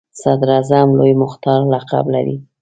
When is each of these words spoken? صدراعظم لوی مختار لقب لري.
صدراعظم 0.21 0.87
لوی 0.97 1.13
مختار 1.23 1.59
لقب 1.73 2.05
لري. 2.13 2.35